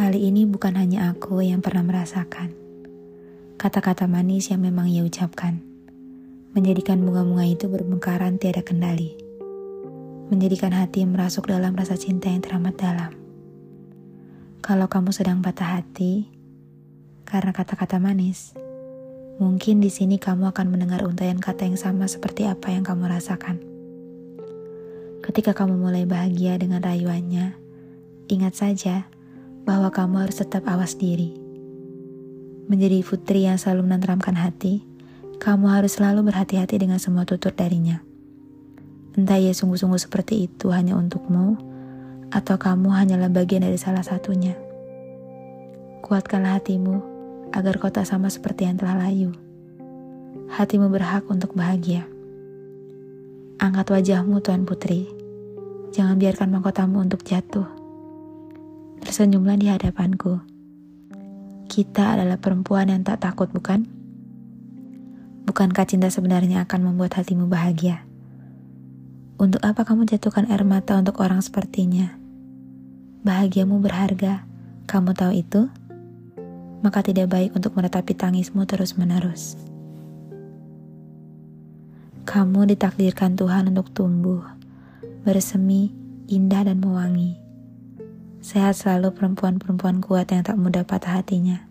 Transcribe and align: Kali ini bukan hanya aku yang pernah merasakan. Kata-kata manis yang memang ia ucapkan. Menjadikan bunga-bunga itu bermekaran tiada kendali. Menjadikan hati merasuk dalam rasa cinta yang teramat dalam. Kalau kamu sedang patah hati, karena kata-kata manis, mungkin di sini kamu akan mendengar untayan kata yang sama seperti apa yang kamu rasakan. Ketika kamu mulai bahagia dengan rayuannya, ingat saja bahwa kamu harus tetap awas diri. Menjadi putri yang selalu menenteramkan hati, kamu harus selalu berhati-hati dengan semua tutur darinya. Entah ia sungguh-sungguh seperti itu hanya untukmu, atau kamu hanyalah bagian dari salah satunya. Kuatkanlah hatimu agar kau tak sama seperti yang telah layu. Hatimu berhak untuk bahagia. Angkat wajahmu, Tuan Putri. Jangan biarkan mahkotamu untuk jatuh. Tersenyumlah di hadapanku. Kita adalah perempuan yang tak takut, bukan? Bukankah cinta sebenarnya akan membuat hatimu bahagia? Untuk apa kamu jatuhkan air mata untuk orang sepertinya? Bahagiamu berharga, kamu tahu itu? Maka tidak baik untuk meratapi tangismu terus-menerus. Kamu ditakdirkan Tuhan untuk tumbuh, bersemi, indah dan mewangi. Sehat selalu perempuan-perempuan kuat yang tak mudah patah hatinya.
Kali 0.00 0.32
ini 0.32 0.48
bukan 0.48 0.80
hanya 0.80 1.12
aku 1.12 1.44
yang 1.44 1.60
pernah 1.60 1.84
merasakan. 1.84 2.56
Kata-kata 3.60 4.08
manis 4.08 4.48
yang 4.48 4.64
memang 4.64 4.88
ia 4.88 5.04
ucapkan. 5.04 5.60
Menjadikan 6.56 7.04
bunga-bunga 7.04 7.44
itu 7.44 7.68
bermekaran 7.68 8.40
tiada 8.40 8.64
kendali. 8.64 9.12
Menjadikan 10.32 10.72
hati 10.72 11.04
merasuk 11.04 11.52
dalam 11.52 11.76
rasa 11.76 12.00
cinta 12.00 12.32
yang 12.32 12.40
teramat 12.40 12.80
dalam. 12.80 13.12
Kalau 14.64 14.88
kamu 14.88 15.12
sedang 15.12 15.44
patah 15.44 15.84
hati, 15.84 16.32
karena 17.28 17.52
kata-kata 17.52 18.00
manis, 18.00 18.56
mungkin 19.36 19.84
di 19.84 19.92
sini 19.92 20.16
kamu 20.16 20.48
akan 20.48 20.72
mendengar 20.72 21.04
untayan 21.04 21.44
kata 21.44 21.68
yang 21.68 21.76
sama 21.76 22.08
seperti 22.08 22.48
apa 22.48 22.72
yang 22.72 22.88
kamu 22.88 23.04
rasakan. 23.04 23.60
Ketika 25.20 25.52
kamu 25.52 25.76
mulai 25.76 26.08
bahagia 26.08 26.56
dengan 26.56 26.80
rayuannya, 26.80 27.52
ingat 28.32 28.56
saja 28.56 29.19
bahwa 29.64 29.92
kamu 29.92 30.28
harus 30.28 30.40
tetap 30.40 30.64
awas 30.68 30.96
diri. 30.96 31.36
Menjadi 32.70 33.02
putri 33.02 33.50
yang 33.50 33.58
selalu 33.58 33.90
menenteramkan 33.90 34.38
hati, 34.38 34.86
kamu 35.40 35.72
harus 35.72 35.96
selalu 35.96 36.30
berhati-hati 36.30 36.76
dengan 36.76 37.00
semua 37.00 37.24
tutur 37.24 37.50
darinya. 37.50 38.04
Entah 39.18 39.40
ia 39.40 39.50
sungguh-sungguh 39.50 39.98
seperti 39.98 40.46
itu 40.46 40.70
hanya 40.70 40.94
untukmu, 40.94 41.58
atau 42.30 42.56
kamu 42.60 42.94
hanyalah 42.94 43.26
bagian 43.26 43.66
dari 43.66 43.74
salah 43.74 44.06
satunya. 44.06 44.54
Kuatkanlah 46.04 46.62
hatimu 46.62 47.02
agar 47.50 47.80
kau 47.82 47.90
tak 47.90 48.06
sama 48.06 48.30
seperti 48.30 48.70
yang 48.70 48.78
telah 48.78 49.00
layu. 49.02 49.34
Hatimu 50.50 50.86
berhak 50.90 51.26
untuk 51.26 51.58
bahagia. 51.58 52.06
Angkat 53.58 53.86
wajahmu, 53.90 54.38
Tuan 54.42 54.62
Putri. 54.62 55.10
Jangan 55.90 56.18
biarkan 56.18 56.54
mahkotamu 56.54 57.02
untuk 57.02 57.26
jatuh. 57.26 57.79
Tersenyumlah 59.00 59.56
di 59.56 59.66
hadapanku. 59.72 60.40
Kita 61.70 62.18
adalah 62.18 62.36
perempuan 62.36 62.92
yang 62.92 63.00
tak 63.00 63.24
takut, 63.24 63.48
bukan? 63.48 63.88
Bukankah 65.48 65.88
cinta 65.88 66.12
sebenarnya 66.12 66.62
akan 66.68 66.92
membuat 66.92 67.18
hatimu 67.18 67.50
bahagia? 67.50 68.06
Untuk 69.40 69.64
apa 69.64 69.88
kamu 69.88 70.04
jatuhkan 70.04 70.46
air 70.52 70.62
mata 70.68 71.00
untuk 71.00 71.18
orang 71.24 71.40
sepertinya? 71.40 72.12
Bahagiamu 73.24 73.80
berharga, 73.80 74.44
kamu 74.84 75.16
tahu 75.16 75.32
itu? 75.32 75.62
Maka 76.84 77.00
tidak 77.00 77.32
baik 77.32 77.56
untuk 77.56 77.72
meratapi 77.72 78.12
tangismu 78.16 78.68
terus-menerus. 78.68 79.56
Kamu 82.28 82.68
ditakdirkan 82.68 83.34
Tuhan 83.34 83.72
untuk 83.72 83.90
tumbuh, 83.90 84.44
bersemi, 85.24 85.90
indah 86.30 86.62
dan 86.62 86.78
mewangi. 86.78 87.49
Sehat 88.50 88.82
selalu 88.82 89.14
perempuan-perempuan 89.14 90.02
kuat 90.02 90.34
yang 90.34 90.42
tak 90.42 90.58
mudah 90.58 90.82
patah 90.82 91.22
hatinya. 91.22 91.69